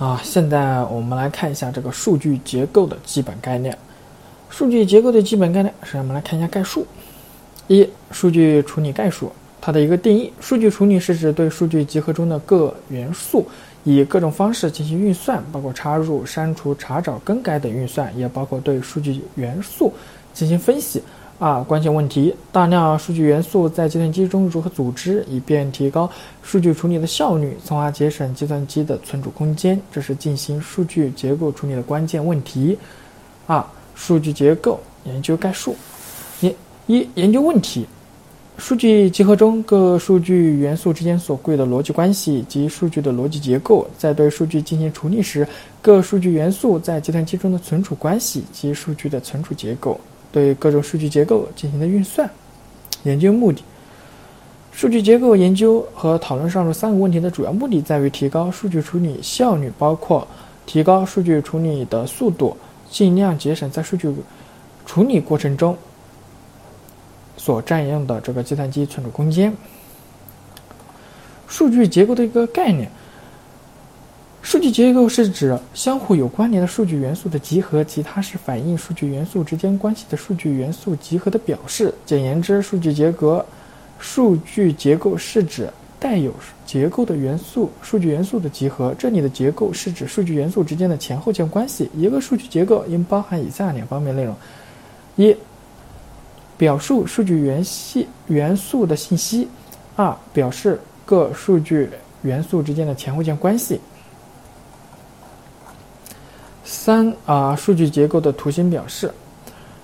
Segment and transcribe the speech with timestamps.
[0.00, 3.76] 啊，现在我们来看一下这个数据结构的基本概念。
[4.48, 6.86] 数据结构的基本概念，首先我们来看一下概述。
[7.68, 13.46] 一、数据处理概述，它的一个定义：数据处理是指对数据集合中的各元素
[13.84, 19.92] 以各种方式进行运算，包括插入、删除、查找、更改等运算，也包括对数据元素
[20.32, 21.02] 进行分析。
[21.40, 26.08] 二、关键问题：大量数据元素在计算机中如何组织，以便提高
[26.42, 29.80] 数据处理的效率，从而节省计算机的存储空间？
[29.90, 32.76] 这是进行数据结构处理的关键问题。
[33.46, 35.74] 二、数据结构研究概述：
[36.42, 36.54] 一、
[36.86, 37.86] 一研究问题：
[38.58, 45.48] 数据集合中各数据元素之间所贵的逻辑关系及数据的逻辑结构，在对数据进行处理时，
[45.80, 49.98] 各数据元素在计算机中的存储关系及数据的存储结构。
[50.32, 52.28] 对各种数据结构进行的运算
[53.02, 53.62] 研究目的，
[54.72, 60.26] 数据结构研究和讨论上述三个问题的主要目的在于提高数据处理效率，包括
[60.66, 62.56] 提高数据处理的速度，
[62.90, 64.14] 尽量节省在数据
[64.86, 65.76] 处理过程中
[67.36, 69.52] 所占用的这个计算机存储空间。
[71.48, 72.90] 数据结构的一个概念。
[74.50, 81.94] 数据结构是指相互有关联的数据元素的集合，其它是反映数据元素之间关系的数据元素集合的表示。
[82.04, 83.46] 简言之，数据结构，
[84.00, 85.70] 数据结构是指
[86.00, 86.34] 带有
[86.66, 88.92] 结构的元素数据元素的集合。
[88.98, 91.88] 这里的结构是指数据元素之间的前后键关系。
[91.94, 94.34] 一个数据结构应包含以下两方面内容：
[95.14, 95.32] 一、
[96.58, 99.46] 表述数据元系元素的信息；
[99.94, 101.88] 二、表示各数据
[102.22, 103.80] 元素之间的前后键关系。
[106.72, 109.12] 三啊，数据结构的图形表示，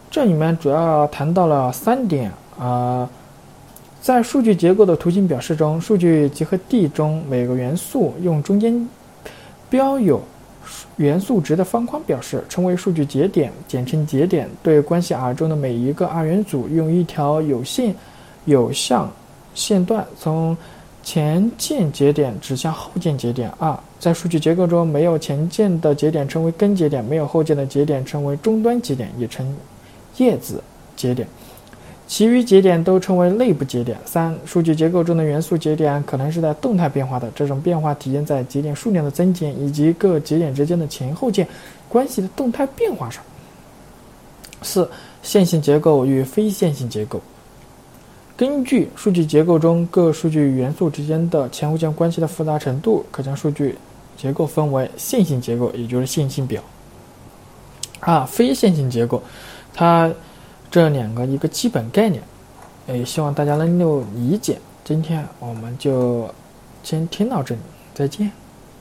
[0.09, 3.11] 这里面主要谈到了三点啊。
[4.01, 8.89] 在数据结构的图形表示中，数据集合 D 中每个元素用中间
[9.69, 10.23] 标有
[10.95, 14.49] 元素值的方框表示，称为数据节点，简称节点。
[14.63, 17.93] 对关系 R 中的每一个二元组，用一条有线
[18.45, 19.11] 有向
[19.57, 20.57] 线段从。
[21.07, 23.49] 前键节点指向后键节点。
[23.61, 29.57] 二，在数据结构中，没有前键的节点称为根节点，没有后键的节点称为终端节点，也称
[30.17, 30.61] 叶子
[30.97, 31.29] 节点。
[32.09, 33.97] 其余节点都称为内部节点。
[34.05, 41.47] 三，数据结构中的元素节点可能是在动态变化的，这种变化体现在节点数量的增减以及各节点之间的前后键
[41.89, 43.23] 关系的动态变化上。
[44.63, 44.91] 四，
[45.23, 47.21] 线性结构与非线性结构。
[48.37, 53.79] 根据数据结构中各数据元素之间的前后键关系的复杂程度，可将数据
[54.15, 56.63] 结构分为线性结构，也就是线性表，
[58.01, 59.23] 啊，非线性结构，
[59.73, 60.13] 它
[60.71, 62.23] 这两个一个基本概念，
[62.89, 64.59] 也希望大家能够理解。
[64.85, 66.29] 今天我们就
[66.83, 67.61] 先听到这里，
[67.95, 68.31] 再见。